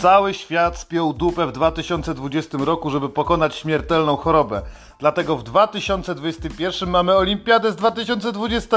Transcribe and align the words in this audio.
Cały 0.00 0.34
świat 0.34 0.78
spiął 0.78 1.12
dupę 1.12 1.46
w 1.46 1.52
2020 1.52 2.58
roku, 2.58 2.90
żeby 2.90 3.08
pokonać 3.08 3.56
śmiertelną 3.56 4.16
chorobę. 4.16 4.62
Dlatego 4.98 5.36
w 5.36 5.42
2021 5.42 6.90
mamy 6.90 7.14
Olimpiadę 7.14 7.72
z 7.72 7.76
2020. 7.76 8.76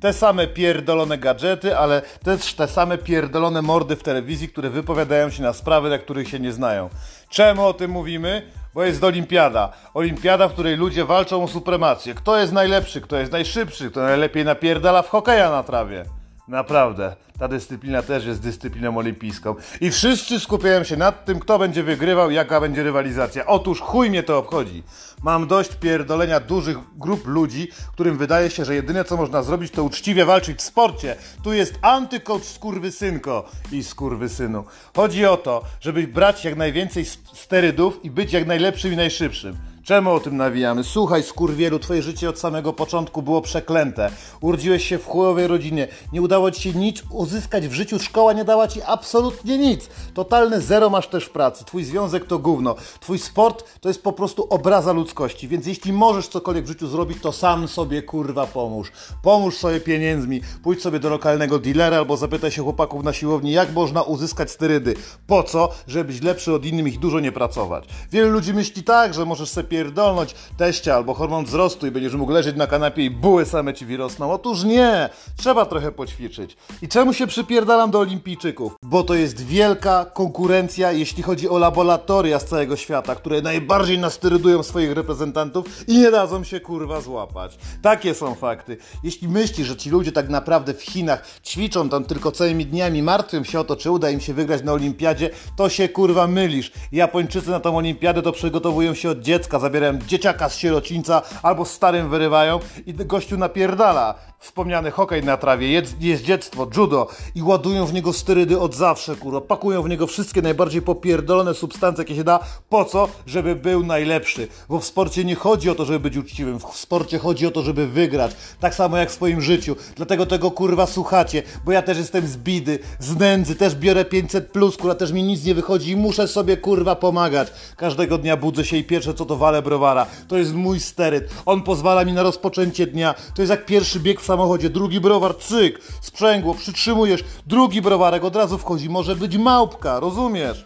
Te 0.00 0.12
same 0.12 0.46
pierdolone 0.46 1.18
gadżety, 1.18 1.78
ale 1.78 2.02
też 2.22 2.54
te 2.54 2.68
same 2.68 2.98
pierdolone 2.98 3.62
mordy 3.62 3.96
w 3.96 4.02
telewizji, 4.02 4.48
które 4.48 4.70
wypowiadają 4.70 5.30
się 5.30 5.42
na 5.42 5.52
sprawy, 5.52 5.90
na 5.90 5.98
których 5.98 6.28
się 6.28 6.40
nie 6.40 6.52
znają. 6.52 6.88
Czemu 7.28 7.66
o 7.66 7.72
tym 7.72 7.90
mówimy? 7.90 8.42
Bo 8.74 8.84
jest 8.84 9.04
Olimpiada. 9.04 9.72
Olimpiada, 9.94 10.48
w 10.48 10.52
której 10.52 10.76
ludzie 10.76 11.04
walczą 11.04 11.44
o 11.44 11.48
supremację. 11.48 12.14
Kto 12.14 12.38
jest 12.38 12.52
najlepszy, 12.52 13.00
kto 13.00 13.16
jest 13.16 13.32
najszybszy, 13.32 13.90
kto 13.90 14.00
najlepiej 14.00 14.44
napierdala 14.44 15.02
w 15.02 15.08
hokeja 15.08 15.50
na 15.50 15.62
trawie. 15.62 16.17
Naprawdę, 16.48 17.16
ta 17.38 17.48
dyscyplina 17.48 18.02
też 18.02 18.26
jest 18.26 18.40
dyscypliną 18.40 18.98
olimpijską. 18.98 19.54
I 19.80 19.90
wszyscy 19.90 20.40
skupiają 20.40 20.84
się 20.84 20.96
nad 20.96 21.24
tym, 21.24 21.40
kto 21.40 21.58
będzie 21.58 21.82
wygrywał, 21.82 22.30
jaka 22.30 22.60
będzie 22.60 22.82
rywalizacja. 22.82 23.46
Otóż 23.46 23.80
chuj 23.80 24.10
mnie 24.10 24.22
to 24.22 24.38
obchodzi. 24.38 24.82
Mam 25.22 25.46
dość 25.46 25.74
pierdolenia 25.74 26.40
dużych 26.40 26.78
grup 26.96 27.26
ludzi, 27.26 27.68
którym 27.92 28.18
wydaje 28.18 28.50
się, 28.50 28.64
że 28.64 28.74
jedyne 28.74 29.04
co 29.04 29.16
można 29.16 29.42
zrobić, 29.42 29.72
to 29.72 29.84
uczciwie 29.84 30.24
walczyć 30.24 30.58
w 30.58 30.62
sporcie. 30.62 31.16
Tu 31.42 31.52
jest 31.52 31.78
antycoach 31.82 32.44
skurwysynko 32.44 33.50
i 33.72 33.84
skurwysynu. 33.84 34.64
Chodzi 34.96 35.26
o 35.26 35.36
to, 35.36 35.62
żeby 35.80 36.06
brać 36.06 36.44
jak 36.44 36.56
najwięcej 36.56 37.04
sterydów 37.32 38.04
i 38.04 38.10
być 38.10 38.32
jak 38.32 38.46
najlepszym 38.46 38.92
i 38.92 38.96
najszybszym. 38.96 39.56
Czemu 39.88 40.12
o 40.12 40.20
tym 40.20 40.36
nawijamy? 40.36 40.84
Słuchaj, 40.84 41.22
skurwielu, 41.22 41.78
twoje 41.78 42.02
życie 42.02 42.28
od 42.28 42.38
samego 42.38 42.72
początku 42.72 43.22
było 43.22 43.42
przeklęte. 43.42 44.10
Urodziłeś 44.40 44.84
się 44.84 44.98
w 44.98 45.06
chujowej 45.06 45.46
rodzinie. 45.46 45.88
Nie 46.12 46.22
udało 46.22 46.50
ci 46.50 46.62
się 46.62 46.78
nic 46.78 47.02
uzyskać 47.10 47.68
w 47.68 47.72
życiu. 47.72 47.98
Szkoła 47.98 48.32
nie 48.32 48.44
dała 48.44 48.68
ci 48.68 48.82
absolutnie 48.82 49.58
nic. 49.58 49.88
Totalne 50.14 50.60
zero 50.60 50.90
masz 50.90 51.08
też 51.08 51.24
w 51.24 51.30
pracy. 51.30 51.64
Twój 51.64 51.84
związek 51.84 52.24
to 52.26 52.38
gówno. 52.38 52.74
Twój 53.00 53.18
sport 53.18 53.64
to 53.80 53.88
jest 53.88 54.02
po 54.02 54.12
prostu 54.12 54.46
obraza 54.50 54.92
ludzkości. 54.92 55.48
Więc 55.48 55.66
jeśli 55.66 55.92
możesz 55.92 56.28
cokolwiek 56.28 56.64
w 56.64 56.68
życiu 56.68 56.88
zrobić, 56.88 57.18
to 57.22 57.32
sam 57.32 57.68
sobie 57.68 58.02
kurwa 58.02 58.46
pomóż. 58.46 58.92
Pomóż 59.22 59.56
sobie 59.56 59.80
pieniędzmi. 59.80 60.40
Pójdź 60.62 60.82
sobie 60.82 60.98
do 60.98 61.08
lokalnego 61.08 61.58
dealera 61.58 61.96
albo 61.96 62.16
zapytaj 62.16 62.50
się 62.50 62.62
chłopaków 62.62 63.04
na 63.04 63.12
siłowni, 63.12 63.52
jak 63.52 63.72
można 63.72 64.02
uzyskać 64.02 64.50
sterydy. 64.50 64.94
Po 65.26 65.42
co? 65.42 65.70
Żeby 65.86 66.04
być 66.04 66.22
lepszy 66.22 66.54
od 66.54 66.64
innych 66.64 66.94
i 66.94 66.98
dużo 66.98 67.20
nie 67.20 67.32
pracować. 67.32 67.84
Wielu 68.10 68.30
ludzi 68.30 68.54
myśli 68.54 68.82
tak, 68.82 69.14
że 69.14 69.24
możesz 69.24 69.50
sobie 69.50 69.77
pierdolnąć 69.78 70.34
teścia 70.56 70.94
albo 70.94 71.14
hormon 71.14 71.44
wzrostu 71.44 71.86
i 71.86 71.90
będziesz 71.90 72.14
mógł 72.14 72.32
leżeć 72.32 72.56
na 72.56 72.66
kanapie 72.66 73.04
i 73.04 73.10
buły 73.10 73.46
same 73.46 73.74
ci 73.74 73.86
wyrosną. 73.86 74.32
Otóż 74.32 74.64
nie! 74.64 75.08
Trzeba 75.36 75.66
trochę 75.66 75.92
poćwiczyć. 75.92 76.56
I 76.82 76.88
czemu 76.88 77.12
się 77.12 77.26
przypierdalam 77.26 77.90
do 77.90 77.98
olimpijczyków? 77.98 78.76
Bo 78.82 79.02
to 79.02 79.14
jest 79.14 79.46
wielka 79.46 80.04
konkurencja, 80.04 80.92
jeśli 80.92 81.22
chodzi 81.22 81.48
o 81.48 81.58
laboratoria 81.58 82.38
z 82.38 82.44
całego 82.44 82.76
świata, 82.76 83.14
które 83.14 83.42
najbardziej 83.42 83.98
nasterydują 83.98 84.62
swoich 84.62 84.92
reprezentantów 84.92 85.88
i 85.88 85.98
nie 85.98 86.10
dadzą 86.10 86.44
się 86.44 86.60
kurwa 86.60 87.00
złapać. 87.00 87.58
Takie 87.82 88.14
są 88.14 88.34
fakty. 88.34 88.76
Jeśli 89.02 89.28
myślisz, 89.28 89.66
że 89.66 89.76
ci 89.76 89.90
ludzie 89.90 90.12
tak 90.12 90.28
naprawdę 90.28 90.74
w 90.74 90.82
Chinach 90.82 91.40
ćwiczą 91.44 91.88
tam 91.88 92.04
tylko 92.04 92.32
całymi 92.32 92.66
dniami, 92.66 93.02
martwią 93.02 93.44
się 93.44 93.60
o 93.60 93.64
to, 93.64 93.76
czy 93.76 93.90
uda 93.90 94.10
im 94.10 94.20
się 94.20 94.34
wygrać 94.34 94.62
na 94.62 94.72
olimpiadzie, 94.72 95.30
to 95.56 95.68
się 95.68 95.88
kurwa 95.88 96.26
mylisz. 96.26 96.72
Japończycy 96.92 97.50
na 97.50 97.60
tą 97.60 97.76
olimpiadę 97.76 98.22
to 98.22 98.32
przygotowują 98.32 98.94
się 98.94 99.10
od 99.10 99.20
dziecka, 99.20 99.58
zabierają 99.68 99.98
dzieciaka 99.98 100.48
z 100.48 100.56
sierocińca 100.56 101.22
albo 101.42 101.64
starym 101.64 102.10
wyrywają 102.10 102.60
i 102.86 102.94
gościu 102.94 103.36
napierdala. 103.36 104.14
Wspomniany 104.38 104.90
hokej 104.90 105.24
na 105.24 105.36
trawie, 105.36 105.72
jest, 105.72 106.22
dziecko, 106.22 106.68
judo 106.76 107.08
i 107.34 107.42
ładują 107.42 107.86
w 107.86 107.92
niego 107.92 108.12
sterydy 108.12 108.60
od 108.60 108.74
zawsze, 108.74 109.16
kurwa. 109.16 109.40
Pakują 109.40 109.82
w 109.82 109.88
niego 109.88 110.06
wszystkie 110.06 110.42
najbardziej 110.42 110.82
popierdolone 110.82 111.54
substancje, 111.54 112.02
jakie 112.02 112.16
się 112.16 112.24
da. 112.24 112.40
Po 112.68 112.84
co? 112.84 113.08
Żeby 113.26 113.56
był 113.56 113.86
najlepszy. 113.86 114.48
Bo 114.68 114.78
w 114.78 114.84
sporcie 114.84 115.24
nie 115.24 115.34
chodzi 115.34 115.70
o 115.70 115.74
to, 115.74 115.84
żeby 115.84 116.00
być 116.00 116.16
uczciwym. 116.16 116.58
W 116.58 116.76
sporcie 116.76 117.18
chodzi 117.18 117.46
o 117.46 117.50
to, 117.50 117.62
żeby 117.62 117.86
wygrać. 117.86 118.36
Tak 118.60 118.74
samo 118.74 118.96
jak 118.96 119.10
w 119.10 119.14
swoim 119.14 119.40
życiu. 119.40 119.76
Dlatego 119.96 120.26
tego 120.26 120.50
kurwa 120.50 120.86
słuchacie, 120.86 121.42
bo 121.64 121.72
ja 121.72 121.82
też 121.82 121.98
jestem 121.98 122.26
z 122.26 122.36
bidy, 122.36 122.78
z 122.98 123.16
nędzy, 123.16 123.54
też 123.54 123.74
biorę 123.74 124.04
500 124.04 124.52
plus, 124.52 124.76
kurwa, 124.76 124.94
też 124.94 125.12
mi 125.12 125.22
nic 125.22 125.44
nie 125.44 125.54
wychodzi 125.54 125.90
i 125.90 125.96
muszę 125.96 126.28
sobie 126.28 126.56
kurwa 126.56 126.96
pomagać. 126.96 127.48
Każdego 127.76 128.18
dnia 128.18 128.36
budzę 128.36 128.64
się 128.64 128.76
i 128.76 128.84
pierwsze 128.84 129.14
co 129.14 129.26
to 129.26 129.36
walę 129.36 129.57
browara. 129.62 130.06
To 130.28 130.36
jest 130.36 130.54
mój 130.54 130.80
steryt. 130.80 131.30
On 131.46 131.62
pozwala 131.62 132.04
mi 132.04 132.12
na 132.12 132.22
rozpoczęcie 132.22 132.86
dnia. 132.86 133.14
To 133.34 133.42
jest 133.42 133.50
jak 133.50 133.66
pierwszy 133.66 134.00
bieg 134.00 134.20
w 134.20 134.24
samochodzie. 134.24 134.70
Drugi 134.70 135.00
browar, 135.00 135.36
cyk, 135.36 135.80
sprzęgło, 136.00 136.54
przytrzymujesz. 136.54 137.24
Drugi 137.46 137.82
browarek 137.82 138.24
od 138.24 138.36
razu 138.36 138.58
wchodzi. 138.58 138.90
Może 138.90 139.16
być 139.16 139.36
małpka, 139.36 140.00
rozumiesz? 140.00 140.64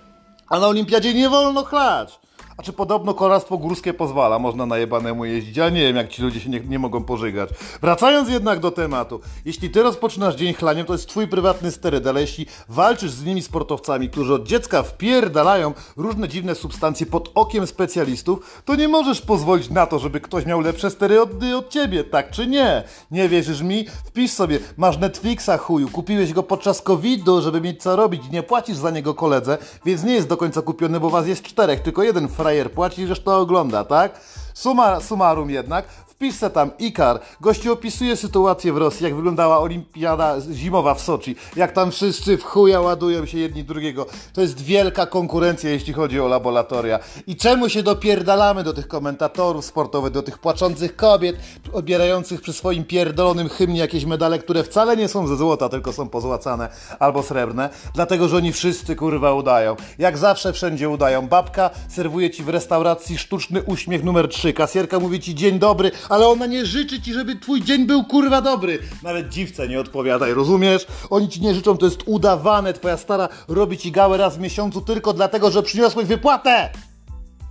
A 0.49 0.59
na 0.59 0.69
olimpiadzie 0.69 1.15
nie 1.15 1.29
wolno 1.29 1.65
chlać. 1.65 2.22
A 2.57 2.63
czy 2.63 2.73
podobno 2.73 3.15
kolarstwo 3.15 3.59
górskie 3.59 3.95
pozwala, 3.95 4.39
można 4.39 4.67
na 4.67 4.79
jebanemu 4.79 5.25
jeździć, 5.25 5.59
ale 5.59 5.73
nie 5.73 5.81
wiem, 5.81 5.97
jak 5.97 6.09
ci 6.09 6.23
ludzie 6.23 6.41
się 6.41 6.51
nie, 6.51 6.61
nie 6.61 6.79
mogą 6.79 7.05
pożygać. 7.05 7.51
Wracając 7.81 8.29
jednak 8.29 8.61
do 8.61 8.71
tematu, 8.71 9.21
jeśli 9.45 9.71
ty 9.71 9.83
rozpoczynasz 9.83 10.35
dzień 10.35 10.55
chlaniem, 10.55 10.87
to 10.87 10.93
jest 10.93 11.09
twój 11.09 11.29
prywatny 11.29 11.71
steryd, 11.71 12.07
ale 12.07 12.21
jeśli 12.21 12.47
walczysz 12.69 13.11
z 13.11 13.25
nimi 13.25 13.43
sportowcami, 13.43 14.11
którzy 14.11 14.35
od 14.35 14.47
dziecka 14.47 14.83
wpierdalają 14.83 15.73
różne 15.97 16.29
dziwne 16.29 16.55
substancje 16.55 17.07
pod 17.07 17.31
okiem 17.35 17.67
specjalistów, 17.67 18.63
to 18.65 18.75
nie 18.75 18.89
możesz 18.89 19.21
pozwolić 19.21 19.71
na 19.71 19.87
to, 19.87 19.99
żeby 19.99 20.21
ktoś 20.21 20.47
miał 20.47 20.61
lepsze 20.61 20.91
steryody 20.91 21.57
od 21.57 21.69
ciebie, 21.69 22.05
tak 22.05 22.31
czy 22.31 22.47
nie? 22.47 22.85
Nie 23.11 23.29
wierzysz 23.29 23.63
mi? 23.63 23.87
Wpisz 24.05 24.31
sobie, 24.31 24.59
masz 24.77 24.99
Netflixa 24.99 25.59
chuju, 25.59 25.89
kupiłeś 25.89 26.33
go 26.33 26.43
podczas 26.43 26.83
COVID-u, 26.83 27.43
żeby 27.43 27.61
mieć 27.61 27.83
co 27.83 27.97
robić, 27.97 28.23
nie 28.33 28.43
płacisz 28.43 28.77
za 28.77 28.91
niego 28.91 29.15
koledze, 29.15 29.59
więc 29.85 30.05
nie 30.05 30.15
jest 30.15 30.29
do 30.29 30.37
końca 30.37 30.63
kupiony, 30.63 31.01
bo 31.01 31.11
was 31.11 31.27
jest 31.27 31.43
czterech, 31.43 31.81
tylko 31.81 32.03
jeden 32.03 32.29
frajer 32.43 32.73
płaci, 32.73 33.07
że 33.07 33.17
to 33.17 33.39
ogląda, 33.39 33.85
tak? 33.85 34.21
Suma, 34.55 35.01
summarum 35.01 35.51
jednak, 35.51 35.85
wpisz 36.23 36.53
tam 36.55 36.71
Ikar. 36.79 37.21
Gościu 37.41 37.73
opisuje 37.73 38.17
sytuację 38.17 38.73
w 38.73 38.77
Rosji, 38.77 39.05
jak 39.05 39.15
wyglądała 39.15 39.61
olimpiada 39.61 40.37
zimowa 40.53 40.95
w 40.95 41.01
Soczi. 41.01 41.37
Jak 41.57 41.73
tam 41.73 41.91
wszyscy 41.91 42.39
w 42.39 42.45
chuja 42.45 42.81
ładują 42.81 43.27
się 43.27 43.39
jedni 43.39 43.65
drugiego. 43.65 44.07
To 44.33 44.41
jest 44.41 44.61
wielka 44.61 45.07
konkurencja, 45.07 45.71
jeśli 45.71 45.93
chodzi 45.93 46.21
o 46.21 46.29
laboratoria. 46.29 46.99
I 47.27 47.37
czemu 47.37 47.69
się 47.69 47.83
dopierdalamy 47.83 48.65
do 48.65 48.73
tych 48.73 48.89
komentatorów 48.89 49.65
sportowych, 49.65 50.13
do 50.13 50.23
tych 50.23 50.39
płaczących 50.39 50.97
kobiet, 50.97 51.37
odbierających 51.73 52.41
przy 52.41 52.53
swoim 52.53 52.85
pierdolonym 52.85 53.49
hymnie 53.49 53.81
jakieś 53.81 54.05
medale, 54.05 54.39
które 54.39 54.65
wcale 54.65 54.97
nie 54.97 55.09
są 55.09 55.27
ze 55.27 55.37
złota, 55.37 55.69
tylko 55.69 55.93
są 55.93 56.09
pozłacane 56.09 56.69
albo 56.99 57.23
srebrne. 57.23 57.71
Dlatego, 57.95 58.29
że 58.29 58.37
oni 58.37 58.53
wszyscy 58.53 58.97
kurwa 58.97 59.33
udają. 59.33 59.77
Jak 59.99 60.19
zawsze 60.19 60.53
wszędzie 60.53 60.89
udają. 60.89 61.29
Babka 61.29 61.71
serwuje 61.89 62.31
ci 62.31 62.43
w 62.43 62.49
restauracji 62.49 63.19
sztuczny 63.19 63.63
uśmiech 63.63 64.05
numer 64.05 64.29
3. 64.29 64.53
Kasjerka 64.53 65.01
mówi 65.01 65.21
ci 65.21 65.35
dzień 65.35 65.59
dobry, 65.59 65.91
ale 66.13 66.29
ona 66.29 66.47
nie 66.47 66.67
życzy 66.67 67.03
ci, 67.03 67.13
żeby 67.13 67.37
twój 67.37 67.63
dzień 67.63 67.87
był 67.87 68.05
kurwa 68.05 68.41
dobry. 68.41 68.79
Nawet 69.03 69.29
dziwce 69.29 69.69
nie 69.69 69.81
odpowiadaj, 69.81 70.35
rozumiesz? 70.35 70.87
Oni 71.11 71.29
ci 71.29 71.41
nie 71.41 71.55
życzą, 71.55 71.77
to 71.77 71.87
jest 71.87 72.03
udawane. 72.07 72.73
Twoja 72.73 72.97
stara 72.97 73.29
robi 73.49 73.79
ci 73.79 73.93
gałę 73.93 74.17
raz 74.19 74.37
w 74.37 74.41
miesiącu 74.41 74.81
tylko 74.81 75.13
dlatego, 75.13 75.51
że 75.51 75.63
przyniosłeś 75.63 76.07
wypłatę. 76.07 76.71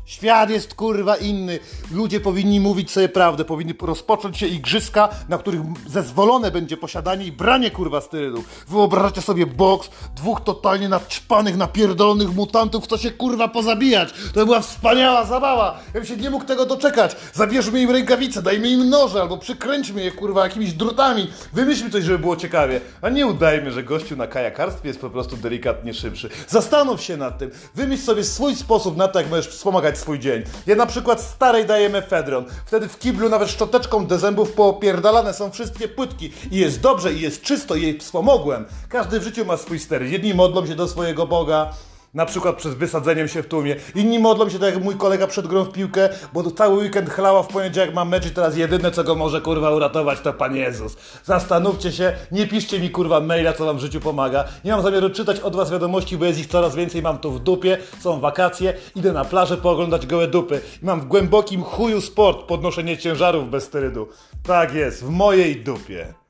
Świat 0.06 0.50
jest 0.50 0.74
kurwa 0.74 1.16
inny. 1.16 1.60
Ludzie 1.92 2.20
powinni 2.20 2.60
mówić 2.60 2.92
sobie 2.92 3.10
prawdę. 3.10 3.46
Powinny 3.46 3.74
rozpocząć 3.82 4.38
się 4.38 4.48
igrzyska, 4.48 5.10
na 5.30 5.38
których 5.38 5.62
zezwolone 5.88 6.52
będzie 6.52 6.78
posiadanie 6.78 7.26
i 7.26 7.32
branie 7.32 7.72
kurwa 7.72 8.02
sterydów. 8.02 8.66
Wyobraźcie 8.68 9.22
sobie 9.22 9.46
boks 9.46 9.90
dwóch 10.16 10.42
totalnie 10.42 10.90
naćpanych, 10.90 11.58
napierdolonych 11.58 12.36
mutantów, 12.36 12.88
co 12.88 12.98
się 12.98 13.12
kurwa 13.12 13.48
pozabijać. 13.48 14.14
To 14.34 14.46
była 14.46 14.62
wspaniała 14.62 15.26
zabawa. 15.26 15.80
Ja 15.88 15.94
bym 15.94 16.06
się 16.06 16.18
nie 16.18 16.30
mógł 16.30 16.46
tego 16.46 16.66
doczekać. 16.66 17.16
Zabierzmy 17.34 17.82
im 17.82 17.92
rękawice, 17.92 18.42
dajmy 18.42 18.70
im 18.70 18.90
noże 18.90 19.22
albo 19.22 19.38
przykręćmy 19.38 20.04
je 20.04 20.12
kurwa 20.12 20.44
jakimiś 20.44 20.74
drutami. 20.74 21.32
Wymyślmy 21.54 21.90
coś, 21.90 22.04
żeby 22.04 22.20
było 22.20 22.36
ciekawie. 22.36 22.82
A 23.02 23.10
nie 23.10 23.28
udajmy, 23.28 23.72
że 23.72 23.84
gościu 23.84 24.16
na 24.16 24.28
kajakarstwie 24.28 24.88
jest 24.88 25.02
po 25.02 25.10
prostu 25.10 25.38
delikatnie 25.38 25.94
szybszy. 25.94 26.30
Zastanów 26.48 27.02
się 27.02 27.18
nad 27.18 27.38
tym. 27.38 27.52
Wymyśl 27.76 28.04
sobie 28.04 28.24
swój 28.24 28.56
sposób 28.56 28.98
na 28.98 29.08
to, 29.08 29.20
jak 29.20 29.30
możesz 29.30 29.48
wspomagać 29.48 30.01
swój 30.02 30.20
dzień. 30.20 30.44
Ja 30.68 30.76
na 30.76 30.86
przykład 30.86 31.22
starej 31.22 31.66
daję 31.66 31.90
mefedron. 31.90 32.46
Wtedy 32.66 32.88
w 32.88 33.00
kiblu 33.00 33.30
nawet 33.30 33.50
szczoteczką 33.50 34.08
do 34.08 34.20
zębów 34.20 34.52
poopierdalane 34.52 35.34
są 35.34 35.52
wszystkie 35.52 35.88
płytki. 35.88 36.32
I 36.52 36.58
jest 36.58 36.82
dobrze, 36.82 37.14
i 37.14 37.22
jest 37.22 37.42
czysto, 37.42 37.76
jej 37.76 38.00
wspomogłem. 38.00 38.66
Każdy 38.90 39.20
w 39.20 39.24
życiu 39.24 39.46
ma 39.46 39.58
swój 39.58 39.80
ster. 39.80 40.04
Jedni 40.04 40.34
modlą 40.34 40.68
się 40.68 40.76
do 40.76 40.88
swojego 40.88 41.28
Boga, 41.28 41.74
na 42.14 42.26
przykład 42.26 42.56
przez 42.56 42.74
wysadzeniem 42.74 43.28
się 43.28 43.44
w 43.44 43.48
tłumie. 43.48 43.76
Inni 43.96 44.20
modlą 44.20 44.50
się 44.50 44.60
tak 44.60 44.74
jak 44.74 44.84
mój 44.84 44.96
kolega 44.96 45.28
przed 45.28 45.48
grą 45.48 45.64
w 45.64 45.72
piłkę, 45.72 46.10
bo 46.34 46.52
cały 46.52 46.78
weekend 46.78 47.10
chlała 47.10 47.44
w 47.44 47.48
poniedziałek 47.48 47.94
mam 47.94 48.10
mecz 48.10 48.26
i 48.26 48.32
teraz 48.32 48.58
jedyne 48.58 48.92
co 48.92 49.04
go 49.04 49.16
może 49.16 49.42
kurwa 49.42 49.72
uratować 49.72 50.20
to 50.20 50.34
Pan 50.34 50.56
Jezus. 50.56 50.98
Zastanówcie 51.24 51.92
się, 51.92 52.14
nie 52.32 52.48
piszcie 52.48 52.80
mi 52.80 52.90
kurwa 52.90 53.20
maila 53.20 53.54
co 53.54 53.66
wam 53.66 53.78
w 53.78 53.80
życiu 53.80 54.00
pomaga. 54.00 54.44
Nie 54.66 54.72
mam 54.72 54.82
zamiaru 54.82 55.10
czytać 55.10 55.40
od 55.40 55.56
was 55.56 55.72
wiadomości, 55.72 56.18
bo 56.18 56.26
jest 56.26 56.40
ich 56.40 56.48
coraz 56.48 56.76
więcej, 56.76 57.02
mam 57.02 57.18
to 57.18 57.32
w 57.32 57.40
dupie, 57.40 57.78
są 58.00 58.20
wakacje, 58.20 58.74
idę 58.96 59.14
na 59.14 59.26
plażę 59.26 59.58
pooglądać 59.58 60.08
gołe 60.08 60.28
dupy. 60.28 60.62
I 60.82 60.86
mam 60.86 61.02
w 61.02 61.06
głębokim 61.06 61.64
chuju 61.64 62.02
sport 62.02 62.48
podnoszenie 62.48 62.98
ciężarów 62.98 63.50
bez 63.50 63.64
sterydu. 63.64 64.08
Tak 64.44 64.74
jest, 64.74 65.04
w 65.04 65.10
mojej 65.10 65.56
dupie. 65.56 66.21